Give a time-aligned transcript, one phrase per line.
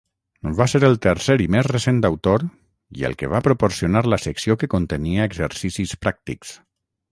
[0.59, 2.47] Va ser el tercer i més recent autor
[3.01, 6.59] i el que va proporcionar la secció que contenia exercicis pràctics.